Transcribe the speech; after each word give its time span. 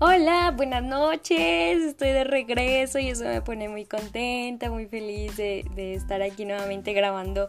Hola, 0.00 0.50
buenas 0.50 0.82
noches, 0.82 1.80
estoy 1.80 2.08
de 2.08 2.24
regreso 2.24 2.98
y 2.98 3.10
eso 3.10 3.22
me 3.22 3.40
pone 3.42 3.68
muy 3.68 3.84
contenta, 3.84 4.68
muy 4.68 4.86
feliz 4.86 5.36
de, 5.36 5.94
estar 5.94 6.20
aquí 6.20 6.44
nuevamente 6.44 6.92
grabando 6.92 7.48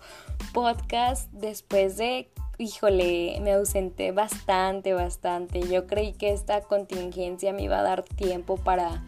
podcast 0.53 1.27
después 1.31 1.97
de, 1.97 2.29
híjole, 2.59 3.39
me 3.41 3.53
ausenté 3.53 4.11
bastante, 4.11 4.93
bastante. 4.93 5.67
Yo 5.67 5.87
creí 5.87 6.13
que 6.13 6.33
esta 6.33 6.61
contingencia 6.61 7.51
me 7.51 7.63
iba 7.63 7.79
a 7.79 7.83
dar 7.83 8.03
tiempo 8.03 8.57
para 8.57 9.03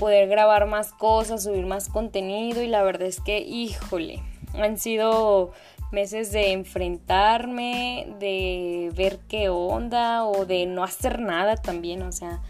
poder 0.00 0.28
grabar 0.28 0.66
más 0.66 0.92
cosas, 0.92 1.44
subir 1.44 1.66
más 1.66 1.88
contenido 1.88 2.62
y 2.62 2.66
la 2.66 2.82
verdad 2.82 3.06
es 3.06 3.20
que, 3.20 3.38
híjole, 3.38 4.20
han 4.54 4.76
sido 4.76 5.52
meses 5.92 6.32
de 6.32 6.50
enfrentarme, 6.50 8.08
de 8.18 8.90
ver 8.96 9.20
qué 9.28 9.50
onda 9.50 10.24
o 10.24 10.46
de 10.46 10.66
no 10.66 10.82
hacer 10.82 11.20
nada 11.20 11.56
también, 11.56 12.02
o 12.02 12.10
sea, 12.10 12.42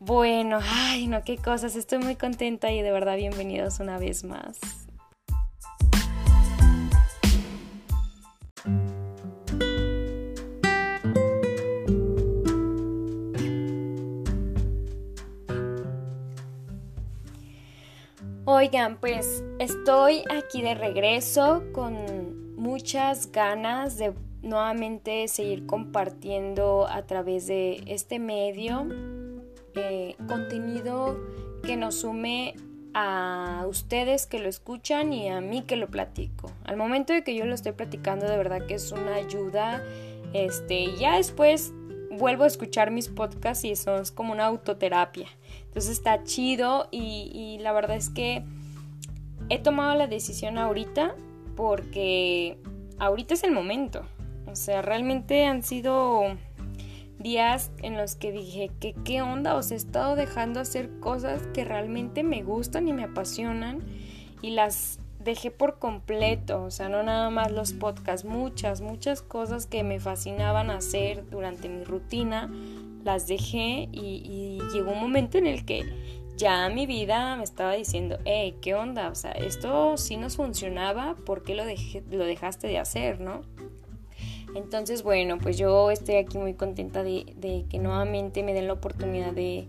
bueno, 0.00 0.60
ay, 0.62 1.06
no, 1.08 1.22
qué 1.24 1.36
cosas, 1.36 1.74
estoy 1.74 1.98
muy 1.98 2.14
contenta 2.14 2.70
y 2.70 2.82
de 2.82 2.92
verdad 2.92 3.16
bienvenidos 3.16 3.80
una 3.80 3.98
vez 3.98 4.24
más. 4.24 4.58
Oigan, 18.44 18.98
pues 18.98 19.44
estoy 19.58 20.24
aquí 20.30 20.62
de 20.62 20.74
regreso 20.74 21.64
con 21.72 22.56
muchas 22.56 23.30
ganas 23.30 23.98
de 23.98 24.14
nuevamente 24.42 25.28
seguir 25.28 25.66
compartiendo 25.66 26.86
a 26.88 27.02
través 27.06 27.46
de 27.46 27.82
este 27.86 28.18
medio 28.18 28.86
contenido 30.26 31.18
que 31.62 31.76
nos 31.76 31.96
sume 31.96 32.54
a 32.94 33.64
ustedes 33.68 34.26
que 34.26 34.38
lo 34.38 34.48
escuchan 34.48 35.12
y 35.12 35.28
a 35.28 35.40
mí 35.40 35.62
que 35.62 35.76
lo 35.76 35.88
platico. 35.88 36.50
Al 36.64 36.76
momento 36.76 37.12
de 37.12 37.22
que 37.22 37.34
yo 37.34 37.44
lo 37.44 37.54
estoy 37.54 37.72
platicando, 37.72 38.26
de 38.26 38.36
verdad 38.36 38.66
que 38.66 38.74
es 38.74 38.92
una 38.92 39.14
ayuda. 39.14 39.82
Este, 40.32 40.96
ya 40.96 41.16
después 41.16 41.72
vuelvo 42.10 42.44
a 42.44 42.46
escuchar 42.46 42.90
mis 42.90 43.08
podcasts 43.08 43.64
y 43.64 43.70
eso 43.70 43.96
es 43.96 44.10
como 44.10 44.32
una 44.32 44.46
autoterapia. 44.46 45.28
Entonces 45.64 45.92
está 45.92 46.24
chido 46.24 46.88
y, 46.90 47.58
la 47.60 47.72
verdad 47.72 47.96
es 47.96 48.10
que 48.10 48.44
he 49.48 49.58
tomado 49.58 49.96
la 49.96 50.06
decisión 50.06 50.58
ahorita 50.58 51.14
porque 51.56 52.58
ahorita 52.98 53.34
es 53.34 53.44
el 53.44 53.52
momento. 53.52 54.04
O 54.46 54.56
sea, 54.56 54.82
realmente 54.82 55.44
han 55.44 55.62
sido 55.62 56.36
días 57.18 57.70
en 57.82 57.96
los 57.96 58.14
que 58.14 58.32
dije 58.32 58.70
que 58.80 58.94
qué 59.04 59.22
onda, 59.22 59.54
os 59.54 59.70
he 59.70 59.74
estado 59.74 60.16
dejando 60.16 60.60
hacer 60.60 60.90
cosas 61.00 61.42
que 61.52 61.64
realmente 61.64 62.22
me 62.22 62.42
gustan 62.42 62.88
y 62.88 62.92
me 62.92 63.04
apasionan 63.04 63.80
y 64.42 64.50
las 64.50 65.00
dejé 65.18 65.50
por 65.50 65.78
completo, 65.78 66.62
o 66.62 66.70
sea, 66.70 66.88
no 66.88 67.02
nada 67.02 67.28
más 67.30 67.50
los 67.50 67.72
podcasts, 67.72 68.26
muchas, 68.26 68.80
muchas 68.80 69.20
cosas 69.20 69.66
que 69.66 69.82
me 69.82 70.00
fascinaban 70.00 70.70
hacer 70.70 71.28
durante 71.28 71.68
mi 71.68 71.84
rutina, 71.84 72.50
las 73.04 73.26
dejé 73.26 73.88
y, 73.92 74.58
llegó 74.72 74.92
un 74.92 75.00
momento 75.00 75.38
en 75.38 75.46
el 75.46 75.64
que 75.64 75.82
ya 76.36 76.68
mi 76.68 76.86
vida 76.86 77.36
me 77.36 77.44
estaba 77.44 77.74
diciendo, 77.74 78.18
hey, 78.24 78.56
¿qué 78.62 78.74
onda? 78.74 79.08
O 79.10 79.14
sea, 79.14 79.32
esto 79.32 79.96
sí 79.96 80.16
nos 80.16 80.36
funcionaba, 80.36 81.16
¿por 81.26 81.42
qué 81.42 81.54
lo, 81.54 81.64
lo 81.64 82.24
dejaste 82.24 82.68
de 82.68 82.78
hacer, 82.78 83.20
no? 83.20 83.42
Entonces, 84.58 85.04
bueno, 85.04 85.38
pues 85.38 85.56
yo 85.56 85.90
estoy 85.92 86.16
aquí 86.16 86.36
muy 86.36 86.54
contenta 86.54 87.04
de, 87.04 87.64
que 87.70 87.78
nuevamente 87.78 88.42
me 88.42 88.52
den 88.52 88.66
la 88.66 88.72
oportunidad 88.72 89.32
de, 89.32 89.68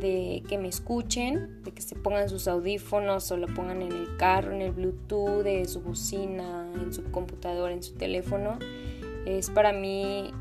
que 0.00 0.58
me 0.58 0.66
escuchen, 0.66 1.62
de 1.62 1.70
que 1.70 1.80
se 1.80 1.94
pongan 1.94 2.28
sus 2.28 2.48
audífonos 2.48 3.30
o 3.30 3.36
lo 3.36 3.46
pongan 3.46 3.82
en 3.82 3.92
el 3.92 4.16
carro, 4.16 4.52
en 4.52 4.62
el 4.62 4.72
Bluetooth, 4.72 5.44
de 5.44 5.64
su 5.66 5.80
bocina, 5.80 6.68
en 6.74 6.92
su 6.92 7.04
computadora, 7.12 7.72
en 7.72 7.84
su 7.84 7.94
teléfono. 7.94 8.58
Es 9.26 9.48
para 9.48 9.72
mí 9.72 10.32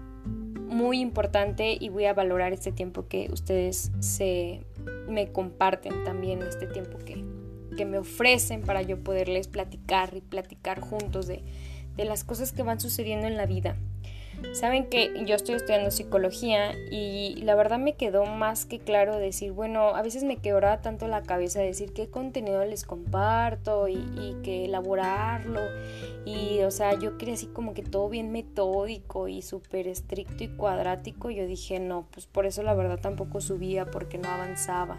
muy 0.67 0.99
importante 0.99 1.77
y 1.79 1.89
voy 1.89 2.05
a 2.05 2.13
valorar 2.13 2.53
este 2.53 2.71
tiempo 2.71 3.07
que 3.07 3.29
ustedes 3.31 3.91
se 3.99 4.65
me 5.07 5.31
comparten 5.31 6.03
también, 6.03 6.41
este 6.41 6.65
tiempo 6.65 6.97
que, 6.97 7.23
que 7.77 7.85
me 7.85 7.99
ofrecen 7.99 8.63
para 8.63 8.81
yo 8.81 8.97
poderles 9.03 9.47
platicar 9.47 10.17
y 10.17 10.21
platicar 10.21 10.79
juntos 10.79 11.27
de, 11.27 11.43
de 11.95 12.05
las 12.05 12.23
cosas 12.23 12.51
que 12.51 12.63
van 12.63 12.79
sucediendo 12.79 13.27
en 13.27 13.37
la 13.37 13.45
vida. 13.45 13.75
Saben 14.53 14.87
que 14.87 15.11
yo 15.25 15.35
estoy 15.35 15.55
estudiando 15.55 15.91
psicología 15.91 16.73
y 16.91 17.35
la 17.43 17.55
verdad 17.55 17.79
me 17.79 17.93
quedó 17.93 18.25
más 18.25 18.65
que 18.65 18.79
claro 18.79 19.17
decir, 19.17 19.51
bueno, 19.51 19.95
a 19.95 20.01
veces 20.01 20.23
me 20.23 20.37
quebraba 20.37 20.81
tanto 20.81 21.07
la 21.07 21.23
cabeza 21.23 21.61
decir 21.61 21.93
qué 21.93 22.09
contenido 22.09 22.63
les 22.65 22.83
comparto 22.83 23.87
y, 23.87 23.95
y 23.95 24.37
que 24.43 24.65
elaborarlo. 24.65 25.61
Y, 26.25 26.61
o 26.61 26.71
sea, 26.71 26.99
yo 26.99 27.17
quería 27.17 27.35
así 27.35 27.47
como 27.47 27.73
que 27.73 27.81
todo 27.81 28.09
bien 28.09 28.31
metódico 28.31 29.27
y 29.27 29.41
súper 29.41 29.87
estricto 29.87 30.43
y 30.43 30.49
cuadrático. 30.49 31.29
Yo 31.29 31.47
dije, 31.47 31.79
no, 31.79 32.07
pues 32.11 32.27
por 32.27 32.45
eso 32.45 32.61
la 32.61 32.73
verdad 32.73 32.99
tampoco 32.99 33.41
subía 33.41 33.85
porque 33.85 34.17
no 34.17 34.29
avanzaba. 34.29 34.97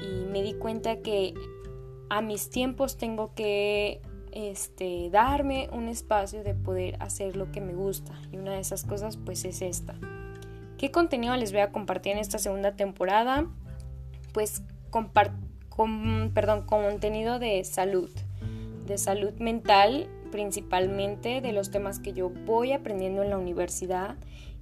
Y 0.00 0.26
me 0.26 0.42
di 0.42 0.54
cuenta 0.54 0.96
que 0.96 1.34
a 2.08 2.20
mis 2.22 2.50
tiempos 2.50 2.96
tengo 2.96 3.34
que 3.34 4.00
este, 4.34 5.08
darme 5.10 5.68
un 5.72 5.88
espacio 5.88 6.42
de 6.42 6.54
poder 6.54 6.96
hacer 7.00 7.36
lo 7.36 7.52
que 7.52 7.60
me 7.60 7.72
gusta. 7.72 8.12
Y 8.32 8.36
una 8.36 8.52
de 8.52 8.60
esas 8.60 8.84
cosas 8.84 9.16
pues 9.16 9.44
es 9.44 9.62
esta. 9.62 9.94
¿Qué 10.76 10.90
contenido 10.90 11.36
les 11.36 11.52
voy 11.52 11.60
a 11.60 11.70
compartir 11.70 12.12
en 12.12 12.18
esta 12.18 12.38
segunda 12.38 12.72
temporada? 12.72 13.46
Pues 14.32 14.62
con, 14.90 15.10
perdón, 16.34 16.66
contenido 16.66 17.38
de 17.38 17.64
salud, 17.64 18.10
de 18.86 18.98
salud 18.98 19.32
mental 19.38 20.08
principalmente, 20.32 21.40
de 21.40 21.52
los 21.52 21.70
temas 21.70 22.00
que 22.00 22.12
yo 22.12 22.28
voy 22.28 22.72
aprendiendo 22.72 23.22
en 23.22 23.30
la 23.30 23.38
universidad. 23.38 24.16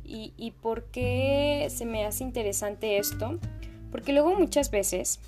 ¿Y, 0.05 0.35
y 0.37 0.51
por 0.51 0.85
qué 0.85 1.67
se 1.71 1.87
me 1.87 2.05
hace 2.05 2.25
interesante 2.25 2.99
esto? 2.99 3.39
Porque 3.91 4.13
luego 4.13 4.35
muchas 4.35 4.71
veces 4.71 5.19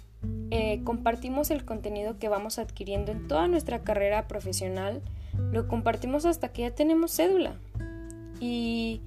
eh, 0.51 0.81
compartimos 0.85 1.51
el 1.51 1.65
contenido 1.65 2.19
que 2.19 2.29
vamos 2.29 2.59
adquiriendo 2.59 3.13
en 3.13 3.29
toda 3.29 3.49
nuestra 3.49 3.83
carrera 3.83 4.29
profesional, 4.29 5.03
lo 5.53 5.69
compartimos 5.69 6.27
hasta 6.27 6.53
que 6.53 6.63
ya 6.63 6.71
tenemos 6.71 7.13
cédula. 7.13 7.57
Y 8.41 9.01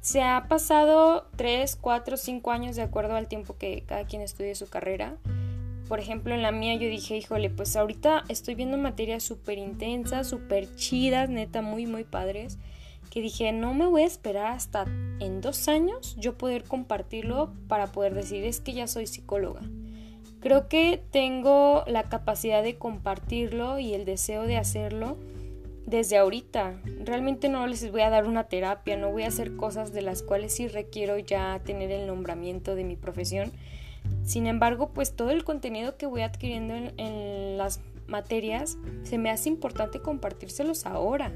se 0.00 0.20
ha 0.20 0.46
pasado 0.48 1.26
3, 1.36 1.76
4, 1.80 2.16
5 2.18 2.50
años 2.50 2.76
de 2.76 2.82
acuerdo 2.82 3.16
al 3.16 3.26
tiempo 3.26 3.56
que 3.56 3.84
cada 3.86 4.04
quien 4.04 4.20
estudie 4.20 4.54
su 4.54 4.68
carrera. 4.68 5.16
Por 5.88 5.98
ejemplo, 5.98 6.34
en 6.34 6.42
la 6.42 6.52
mía 6.52 6.74
yo 6.74 6.88
dije, 6.88 7.16
híjole, 7.16 7.50
pues 7.50 7.76
ahorita 7.76 8.24
estoy 8.28 8.54
viendo 8.54 8.76
materias 8.76 9.22
súper 9.22 9.58
intensas, 9.58 10.28
súper 10.28 10.74
chidas, 10.76 11.30
neta, 11.30 11.62
muy, 11.62 11.86
muy 11.86 12.04
padres, 12.04 12.58
que 13.10 13.20
dije, 13.22 13.52
no 13.52 13.72
me 13.72 13.86
voy 13.86 14.02
a 14.02 14.06
esperar 14.06 14.52
hasta 14.52 14.84
en 15.20 15.40
dos 15.40 15.68
años 15.68 16.16
yo 16.18 16.36
poder 16.36 16.64
compartirlo 16.64 17.54
para 17.68 17.86
poder 17.86 18.14
decir, 18.14 18.44
es 18.44 18.60
que 18.60 18.74
ya 18.74 18.86
soy 18.86 19.06
psicóloga. 19.06 19.60
Creo 20.44 20.68
que 20.68 21.02
tengo 21.10 21.84
la 21.86 22.10
capacidad 22.10 22.62
de 22.62 22.76
compartirlo 22.76 23.78
y 23.78 23.94
el 23.94 24.04
deseo 24.04 24.42
de 24.42 24.58
hacerlo 24.58 25.16
desde 25.86 26.18
ahorita. 26.18 26.82
Realmente 27.02 27.48
no 27.48 27.66
les 27.66 27.90
voy 27.90 28.02
a 28.02 28.10
dar 28.10 28.26
una 28.26 28.44
terapia, 28.44 28.98
no 28.98 29.10
voy 29.10 29.22
a 29.22 29.28
hacer 29.28 29.56
cosas 29.56 29.94
de 29.94 30.02
las 30.02 30.22
cuales 30.22 30.52
sí 30.52 30.68
requiero 30.68 31.16
ya 31.16 31.62
tener 31.64 31.90
el 31.90 32.06
nombramiento 32.06 32.74
de 32.74 32.84
mi 32.84 32.94
profesión. 32.94 33.52
Sin 34.22 34.46
embargo, 34.46 34.90
pues 34.90 35.16
todo 35.16 35.30
el 35.30 35.44
contenido 35.44 35.96
que 35.96 36.04
voy 36.04 36.20
adquiriendo 36.20 36.74
en, 36.74 37.56
las 37.56 37.80
materias 38.06 38.76
se 39.02 39.16
me 39.16 39.30
hace 39.30 39.48
importante 39.48 40.00
compartírselos 40.00 40.84
ahora 40.84 41.32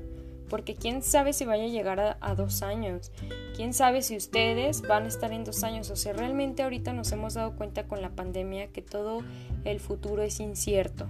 porque 0.48 0.74
quién 0.74 1.02
sabe 1.02 1.32
si 1.32 1.44
vaya 1.44 1.64
a 1.64 1.68
llegar 1.68 2.16
a, 2.20 2.34
dos 2.34 2.62
años, 2.62 3.12
quién 3.56 3.72
sabe 3.72 4.02
si 4.02 4.16
ustedes 4.16 4.82
van 4.82 5.04
a 5.04 5.08
estar 5.08 5.32
en 5.32 5.44
dos 5.44 5.64
años, 5.64 5.90
o 5.90 5.96
sea, 5.96 6.12
realmente 6.12 6.62
ahorita 6.62 6.92
nos 6.92 7.12
hemos 7.12 7.34
dado 7.34 7.56
cuenta 7.56 7.86
con 7.86 8.02
la 8.02 8.10
pandemia 8.10 8.68
que 8.68 8.82
todo 8.82 9.22
el 9.64 9.80
futuro 9.80 10.22
es 10.22 10.40
incierto. 10.40 11.08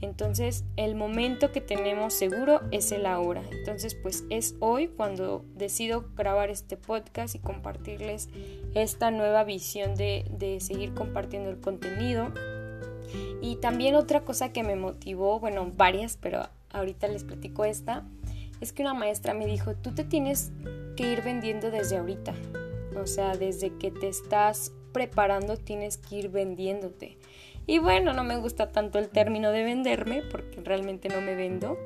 Entonces, 0.00 0.64
el 0.76 0.96
momento 0.96 1.50
que 1.50 1.62
tenemos 1.62 2.12
seguro 2.12 2.60
es 2.72 2.92
el 2.92 3.06
ahora. 3.06 3.42
Entonces, 3.50 3.94
pues 3.94 4.24
es 4.28 4.54
hoy 4.60 4.88
cuando 4.88 5.44
decido 5.54 6.04
grabar 6.14 6.50
este 6.50 6.76
podcast 6.76 7.34
y 7.34 7.38
compartirles 7.38 8.28
esta 8.74 9.10
nueva 9.10 9.44
visión 9.44 9.94
de, 9.94 10.26
de 10.30 10.60
seguir 10.60 10.92
compartiendo 10.92 11.48
el 11.48 11.58
contenido. 11.58 12.32
Y 13.40 13.56
también 13.56 13.94
otra 13.94 14.22
cosa 14.22 14.52
que 14.52 14.62
me 14.62 14.76
motivó, 14.76 15.40
bueno, 15.40 15.70
varias, 15.74 16.18
pero 16.20 16.48
ahorita 16.74 17.08
les 17.08 17.24
platico 17.24 17.64
esta, 17.64 18.04
es 18.64 18.72
que 18.72 18.82
una 18.82 18.94
maestra 18.94 19.34
me 19.34 19.46
dijo, 19.46 19.74
tú 19.74 19.94
te 19.94 20.04
tienes 20.04 20.50
que 20.96 21.12
ir 21.12 21.22
vendiendo 21.22 21.70
desde 21.70 21.98
ahorita. 21.98 22.34
O 22.96 23.06
sea, 23.06 23.36
desde 23.36 23.76
que 23.76 23.90
te 23.90 24.08
estás 24.08 24.72
preparando 24.92 25.56
tienes 25.56 25.98
que 25.98 26.16
ir 26.16 26.28
vendiéndote. 26.30 27.18
Y 27.66 27.78
bueno, 27.78 28.12
no 28.12 28.24
me 28.24 28.36
gusta 28.36 28.72
tanto 28.72 28.98
el 28.98 29.08
término 29.08 29.50
de 29.50 29.64
venderme, 29.64 30.22
porque 30.30 30.60
realmente 30.62 31.08
no 31.08 31.20
me 31.20 31.34
vendo, 31.34 31.78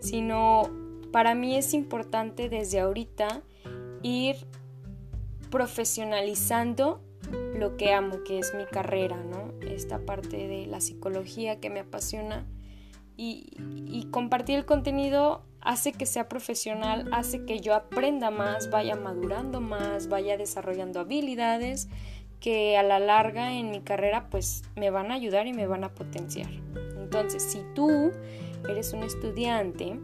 sino 0.00 0.70
para 1.12 1.34
mí 1.34 1.56
es 1.56 1.74
importante 1.74 2.48
desde 2.48 2.80
ahorita 2.80 3.42
ir 4.02 4.36
profesionalizando 5.50 7.00
lo 7.56 7.76
que 7.76 7.92
amo, 7.92 8.22
que 8.24 8.38
es 8.38 8.54
mi 8.54 8.64
carrera, 8.64 9.16
¿no? 9.22 9.52
Esta 9.66 10.00
parte 10.00 10.48
de 10.48 10.66
la 10.66 10.80
psicología 10.80 11.60
que 11.60 11.70
me 11.70 11.80
apasiona 11.80 12.46
y, 13.16 14.08
compartir 14.10 14.58
el 14.58 14.64
contenido 14.64 15.42
hace 15.60 15.92
que 15.92 16.06
sea 16.06 16.28
profesional, 16.28 17.08
hace 17.12 17.44
que 17.44 17.60
yo 17.60 17.74
aprenda 17.74 18.30
más, 18.30 18.70
vaya 18.70 18.96
madurando 18.96 19.60
más, 19.60 20.08
vaya 20.08 20.36
desarrollando 20.36 21.00
habilidades 21.00 21.88
que 22.38 22.76
a 22.76 22.82
la 22.82 22.98
larga 22.98 23.54
en 23.54 23.70
mi 23.70 23.80
carrera 23.80 24.28
pues 24.30 24.62
me 24.76 24.90
van 24.90 25.10
a 25.10 25.14
ayudar 25.14 25.46
y 25.46 25.52
me 25.52 25.66
van 25.66 25.82
a 25.82 25.94
potenciar. 25.94 26.50
Entonces, 26.98 27.42
si 27.42 27.62
tú 27.74 28.12
eres 28.68 28.92
un 28.92 29.02
estudiante 29.02 29.98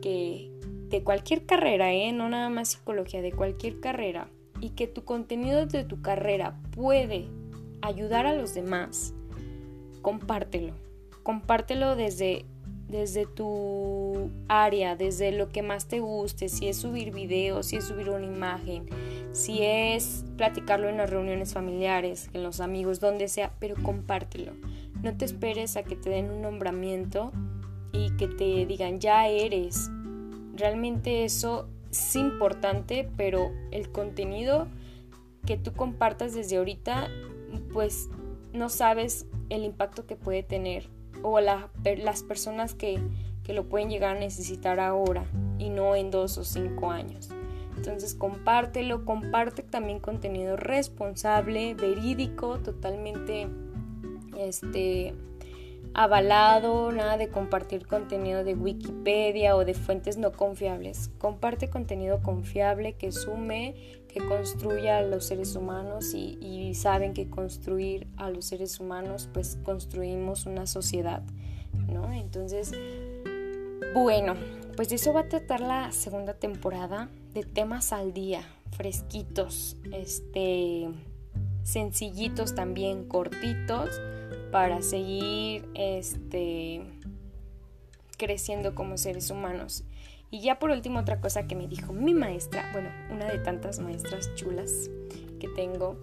que 0.00 0.50
de 0.88 1.02
cualquier 1.02 1.44
carrera, 1.44 1.92
¿eh? 1.92 2.12
no 2.12 2.28
nada 2.28 2.48
más 2.48 2.68
psicología, 2.68 3.20
de 3.20 3.32
cualquier 3.32 3.80
carrera, 3.80 4.28
y 4.60 4.70
que 4.70 4.86
tu 4.86 5.04
contenido 5.04 5.66
de 5.66 5.84
tu 5.84 6.00
carrera 6.00 6.58
puede 6.74 7.28
ayudar 7.82 8.26
a 8.26 8.34
los 8.34 8.54
demás, 8.54 9.12
compártelo. 10.00 10.72
Compártelo 11.24 11.96
desde, 11.96 12.44
desde 12.88 13.26
tu 13.26 14.30
área, 14.46 14.94
desde 14.94 15.32
lo 15.32 15.48
que 15.48 15.62
más 15.62 15.88
te 15.88 15.98
guste, 15.98 16.48
si 16.48 16.68
es 16.68 16.76
subir 16.76 17.12
videos, 17.12 17.66
si 17.66 17.76
es 17.76 17.84
subir 17.84 18.10
una 18.10 18.26
imagen, 18.26 18.86
si 19.32 19.62
es 19.62 20.24
platicarlo 20.36 20.88
en 20.88 20.98
las 20.98 21.10
reuniones 21.10 21.52
familiares, 21.52 22.30
en 22.34 22.44
los 22.44 22.60
amigos, 22.60 23.00
donde 23.00 23.26
sea, 23.28 23.52
pero 23.58 23.74
compártelo. 23.82 24.52
No 25.02 25.16
te 25.16 25.24
esperes 25.24 25.76
a 25.76 25.82
que 25.82 25.96
te 25.96 26.10
den 26.10 26.30
un 26.30 26.42
nombramiento 26.42 27.32
y 27.92 28.10
que 28.16 28.28
te 28.28 28.66
digan 28.66 29.00
ya 29.00 29.26
eres. 29.26 29.90
Realmente 30.54 31.24
eso 31.24 31.68
es 31.90 32.16
importante, 32.16 33.08
pero 33.16 33.50
el 33.70 33.90
contenido 33.90 34.68
que 35.46 35.56
tú 35.56 35.72
compartas 35.72 36.34
desde 36.34 36.58
ahorita, 36.58 37.08
pues 37.72 38.08
no 38.52 38.68
sabes 38.68 39.26
el 39.50 39.64
impacto 39.64 40.06
que 40.06 40.16
puede 40.16 40.42
tener 40.42 40.88
o 41.24 41.40
las 41.40 42.22
personas 42.22 42.74
que, 42.74 43.00
que 43.42 43.54
lo 43.54 43.68
pueden 43.68 43.88
llegar 43.88 44.16
a 44.16 44.20
necesitar 44.20 44.78
ahora 44.78 45.24
y 45.58 45.70
no 45.70 45.96
en 45.96 46.10
dos 46.10 46.36
o 46.36 46.44
cinco 46.44 46.90
años. 46.90 47.30
Entonces 47.76 48.14
compártelo, 48.14 49.04
comparte 49.04 49.62
también 49.62 50.00
contenido 50.00 50.56
responsable, 50.56 51.74
verídico, 51.74 52.58
totalmente 52.58 53.48
este 54.38 55.14
avalado, 55.94 56.92
nada 56.92 57.16
de 57.16 57.28
compartir 57.28 57.86
contenido 57.86 58.44
de 58.44 58.54
Wikipedia 58.54 59.56
o 59.56 59.64
de 59.64 59.74
fuentes 59.74 60.18
no 60.18 60.32
confiables. 60.32 61.10
Comparte 61.18 61.70
contenido 61.70 62.20
confiable 62.20 62.94
que 62.94 63.12
sume, 63.12 63.74
que 64.14 64.24
construya 64.24 64.98
a 64.98 65.02
los 65.02 65.26
seres 65.26 65.56
humanos 65.56 66.14
y, 66.14 66.72
saben 66.74 67.14
que 67.14 67.28
construir 67.28 68.06
a 68.16 68.30
los 68.30 68.46
seres 68.46 68.80
humanos 68.80 69.28
pues 69.32 69.58
construimos 69.64 70.46
una 70.46 70.66
sociedad, 70.66 71.22
¿no? 71.88 72.12
Entonces, 72.12 72.72
bueno, 73.92 74.34
pues 74.76 74.88
de 74.88 74.96
eso 74.96 75.12
va 75.12 75.20
a 75.20 75.28
tratar 75.28 75.60
la 75.60 75.92
segunda 75.92 76.34
temporada 76.34 77.10
de 77.32 77.42
temas 77.44 77.92
al 77.92 78.12
día, 78.12 78.42
fresquitos, 78.72 79.76
este 79.92 80.88
sencillitos 81.64 82.54
también, 82.54 83.08
cortitos 83.08 84.00
para 84.52 84.82
seguir 84.82 85.68
este, 85.74 86.82
creciendo 88.16 88.74
como 88.74 88.96
seres 88.96 89.30
humanos. 89.30 89.84
Y 90.34 90.40
ya 90.40 90.58
por 90.58 90.72
último 90.72 90.98
otra 90.98 91.20
cosa 91.20 91.46
que 91.46 91.54
me 91.54 91.68
dijo 91.68 91.92
mi 91.92 92.12
maestra, 92.12 92.68
bueno, 92.72 92.90
una 93.08 93.26
de 93.26 93.38
tantas 93.38 93.78
maestras 93.78 94.34
chulas 94.34 94.90
que 95.38 95.46
tengo, 95.46 95.96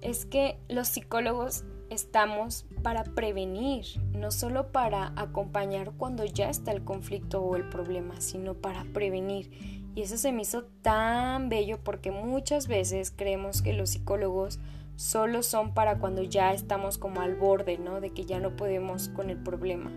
es 0.00 0.26
que 0.26 0.60
los 0.68 0.86
psicólogos 0.86 1.64
estamos 1.90 2.66
para 2.84 3.02
prevenir, 3.02 3.84
no 4.12 4.30
solo 4.30 4.70
para 4.70 5.12
acompañar 5.16 5.90
cuando 5.96 6.24
ya 6.24 6.50
está 6.50 6.70
el 6.70 6.84
conflicto 6.84 7.42
o 7.42 7.56
el 7.56 7.68
problema, 7.68 8.20
sino 8.20 8.54
para 8.54 8.84
prevenir. 8.84 9.50
Y 9.96 10.02
eso 10.02 10.18
se 10.18 10.30
me 10.30 10.42
hizo 10.42 10.66
tan 10.82 11.48
bello 11.48 11.80
porque 11.82 12.12
muchas 12.12 12.68
veces 12.68 13.10
creemos 13.10 13.60
que 13.60 13.72
los 13.72 13.90
psicólogos 13.90 14.60
solo 14.94 15.42
son 15.42 15.74
para 15.74 15.98
cuando 15.98 16.22
ya 16.22 16.52
estamos 16.52 16.96
como 16.96 17.22
al 17.22 17.34
borde, 17.34 17.78
¿no? 17.78 18.00
De 18.00 18.10
que 18.10 18.24
ya 18.24 18.38
no 18.38 18.54
podemos 18.54 19.08
con 19.08 19.30
el 19.30 19.38
problema. 19.38 19.90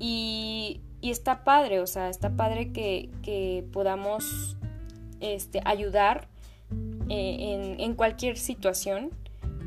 Y, 0.00 0.80
está 1.10 1.44
padre, 1.44 1.80
o 1.80 1.86
sea, 1.86 2.08
está 2.08 2.30
padre 2.30 2.72
que, 2.72 3.64
podamos 3.72 4.56
este, 5.20 5.60
ayudar 5.64 6.28
eh, 7.08 7.76
en, 7.78 7.94
cualquier 7.94 8.38
situación. 8.38 9.10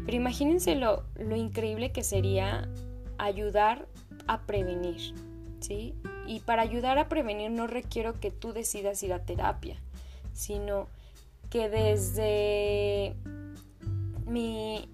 Pero 0.05 0.17
imagínense 0.17 0.75
lo, 0.75 1.03
lo 1.15 1.35
increíble 1.35 1.91
que 1.91 2.03
sería 2.03 2.69
ayudar 3.17 3.87
a 4.27 4.41
prevenir, 4.41 5.13
¿sí? 5.59 5.95
Y 6.27 6.39
para 6.41 6.61
ayudar 6.61 6.97
a 6.97 7.09
prevenir 7.09 7.51
no 7.51 7.67
requiero 7.67 8.19
que 8.19 8.31
tú 8.31 8.53
decidas 8.53 9.01
ir 9.03 9.13
a 9.13 9.25
terapia, 9.25 9.77
sino 10.33 10.88
que 11.49 11.69
desde 11.69 13.15
mi, 14.25 14.89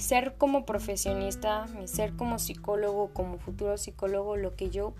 ser 0.00 0.34
como 0.36 0.64
profesionista, 0.64 1.66
mi 1.78 1.88
ser 1.88 2.14
como 2.14 2.38
psicólogo, 2.38 3.10
como 3.12 3.38
futuro 3.38 3.76
psicólogo, 3.78 4.36
lo 4.36 4.54
que 4.54 4.70
yo 4.70 4.94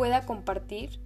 pueda 0.00 0.24
compartir, 0.24 0.98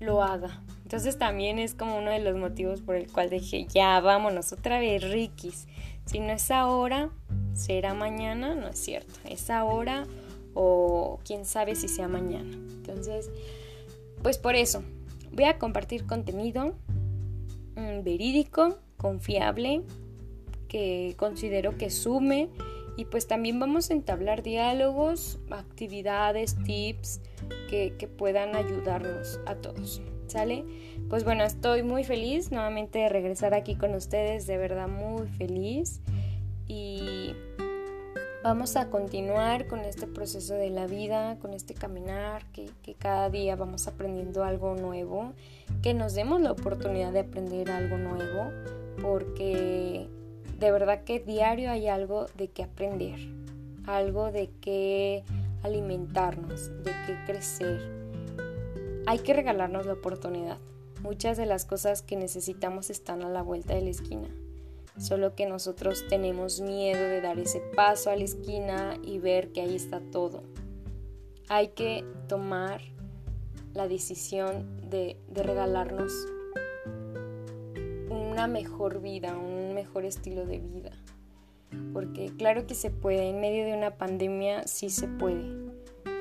lo 0.00 0.22
haga. 0.22 0.62
Entonces 0.82 1.18
también 1.18 1.58
es 1.58 1.74
como 1.74 1.98
uno 1.98 2.10
de 2.10 2.20
los 2.20 2.38
motivos 2.38 2.80
por 2.80 2.94
el 2.94 3.12
cual 3.12 3.28
dije, 3.28 3.66
ya 3.68 4.00
vámonos 4.00 4.50
otra 4.50 4.80
vez, 4.80 5.02
Rikis. 5.02 5.66
Si 6.06 6.18
no 6.18 6.32
es 6.32 6.50
ahora, 6.50 7.10
será 7.52 7.92
mañana, 7.92 8.54
no 8.54 8.66
es 8.68 8.78
cierto. 8.78 9.12
Es 9.28 9.50
ahora 9.50 10.06
o 10.54 11.20
quién 11.22 11.44
sabe 11.44 11.74
si 11.74 11.86
sea 11.86 12.08
mañana. 12.08 12.50
Entonces, 12.50 13.30
pues 14.22 14.38
por 14.38 14.54
eso, 14.54 14.82
voy 15.30 15.44
a 15.44 15.58
compartir 15.58 16.06
contenido 16.06 16.76
mm, 17.76 18.04
verídico, 18.04 18.78
confiable, 18.96 19.82
que 20.66 21.14
considero 21.18 21.76
que 21.76 21.90
sume 21.90 22.48
y 22.98 23.04
pues 23.04 23.28
también 23.28 23.60
vamos 23.60 23.90
a 23.90 23.92
entablar 23.92 24.42
diálogos, 24.42 25.38
actividades, 25.50 26.56
tips 26.64 27.20
que, 27.70 28.10
puedan 28.18 28.56
ayudarnos 28.56 29.38
a 29.46 29.54
todos. 29.54 30.02
¿Sale? 30.26 30.64
Pues 31.08 31.22
bueno, 31.22 31.44
estoy 31.44 31.84
muy 31.84 32.02
feliz 32.02 32.50
nuevamente 32.50 32.98
de 32.98 33.08
regresar 33.08 33.54
aquí 33.54 33.76
con 33.76 33.94
ustedes, 33.94 34.48
de 34.48 34.58
verdad 34.58 34.88
muy 34.88 35.28
feliz. 35.28 36.00
Y 36.66 37.36
vamos 38.42 38.74
a 38.74 38.90
continuar 38.90 39.68
con 39.68 39.78
este 39.78 40.08
proceso 40.08 40.54
de 40.54 40.70
la 40.70 40.88
vida, 40.88 41.38
con 41.38 41.54
este 41.54 41.74
caminar, 41.74 42.46
que, 42.50 42.68
que, 42.82 42.94
cada 42.94 43.30
día 43.30 43.54
vamos 43.54 43.86
aprendiendo 43.86 44.42
algo 44.42 44.74
nuevo, 44.74 45.34
que 45.82 45.94
nos 45.94 46.14
demos 46.14 46.40
la 46.40 46.50
oportunidad 46.50 47.12
de 47.12 47.20
aprender 47.20 47.70
algo 47.70 47.96
nuevo, 47.96 48.50
porque 49.00 50.08
de 50.58 50.72
verdad 50.72 51.04
que 51.04 51.20
diario 51.20 51.70
hay 51.70 51.88
algo 51.88 52.26
de 52.36 52.48
qué 52.48 52.64
aprender, 52.64 53.18
algo 53.86 54.32
de 54.32 54.50
qué 54.60 55.24
alimentarnos, 55.62 56.70
de 56.82 56.92
qué 57.06 57.16
crecer. 57.26 57.80
Hay 59.06 59.20
que 59.20 59.34
regalarnos 59.34 59.86
la 59.86 59.94
oportunidad. 59.94 60.58
Muchas 61.02 61.36
de 61.36 61.46
las 61.46 61.64
cosas 61.64 62.02
que 62.02 62.16
necesitamos 62.16 62.90
están 62.90 63.22
a 63.22 63.28
la 63.28 63.42
vuelta 63.42 63.74
de 63.74 63.82
la 63.82 63.90
esquina. 63.90 64.28
Solo 64.98 65.36
que 65.36 65.46
nosotros 65.46 66.04
tenemos 66.08 66.60
miedo 66.60 67.00
de 67.00 67.20
dar 67.20 67.38
ese 67.38 67.60
paso 67.60 68.10
a 68.10 68.16
la 68.16 68.24
esquina 68.24 68.98
y 69.02 69.18
ver 69.18 69.52
que 69.52 69.60
ahí 69.60 69.76
está 69.76 70.00
todo. 70.10 70.42
Hay 71.48 71.68
que 71.68 72.04
tomar 72.26 72.80
la 73.74 73.86
decisión 73.86 74.90
de, 74.90 75.16
regalarnos 75.32 76.12
una 78.10 78.48
mejor 78.48 79.00
vida, 79.00 79.36
mejor 79.98 80.04
estilo 80.04 80.46
de 80.46 80.58
vida. 80.58 80.92
Porque 81.92 82.32
claro 82.38 82.66
que 82.66 82.74
se 82.74 82.90
puede, 82.90 83.28
en 83.28 83.40
medio 83.40 83.64
de 83.64 83.76
una 83.76 83.96
pandemia 83.96 84.66
sí 84.66 84.90
se 84.90 85.08
puede. 85.08 85.52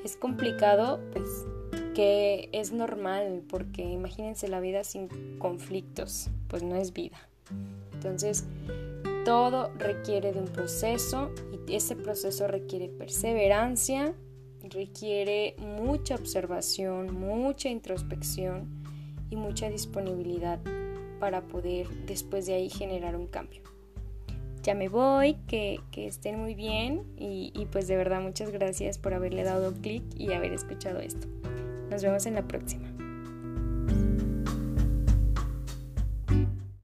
Es 0.04 0.18
complicado, 0.18 1.00
pues 1.12 1.46
que 1.94 2.50
es 2.54 2.72
normal, 2.72 3.44
porque 3.50 3.84
imagínense 3.84 4.48
la 4.48 4.60
vida 4.60 4.84
sin 4.84 5.38
conflictos, 5.38 6.30
pues 6.48 6.64
no 6.64 6.76
es 6.76 6.94
vida. 6.94 7.18
Entonces, 7.94 8.46
todo 9.26 9.72
requiere 9.78 10.32
de 10.32 10.40
un 10.40 10.48
proceso 10.48 11.32
y 11.68 11.76
ese 11.76 11.96
proceso 11.96 12.48
requiere 12.48 12.90
perseverancia, 12.90 14.14
requiere 14.64 15.56
mucha 15.60 16.16
observación, 16.16 17.14
mucha 17.14 17.70
introspección 17.70 18.84
y 19.30 19.36
mucha 19.36 19.70
disponibilidad 19.70 20.60
para 21.20 21.42
poder 21.42 21.88
después 22.06 22.46
de 22.46 22.54
ahí 22.54 22.70
generar 22.70 23.16
un 23.16 23.28
cambio. 23.28 23.62
Ya 24.64 24.76
me 24.76 24.90
voy, 24.90 25.36
que, 25.48 25.80
estén 25.96 26.40
muy 26.40 26.54
bien 26.54 27.04
y, 27.18 27.52
y 27.56 27.66
pues 27.68 27.88
de 27.88 27.96
verdad 27.96 28.22
muchas 28.22 28.52
gracias 28.52 28.98
por 28.98 29.14
haberle 29.14 29.44
dado 29.44 29.74
clic 29.74 30.04
y 30.18 30.34
haber 30.34 30.54
escuchado 30.54 31.00
esto. 31.00 31.28
Nos 31.90 32.04
vemos 32.04 32.26
en 32.26 32.36
la 32.36 32.48
próxima. 32.48 32.87